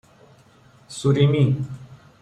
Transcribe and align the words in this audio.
سوریمی 0.87 1.65